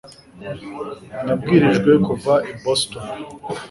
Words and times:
nabwirijwe 1.25 1.91
kuva 2.07 2.33
i 2.51 2.53
boston 2.63 3.03